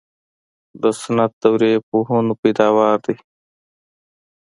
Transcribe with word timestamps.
د 0.81 0.83
سنت 1.01 1.31
دورې 1.41 1.71
پوهنو 1.89 2.33
پیداوار 2.41 2.95
دي. 3.05 3.15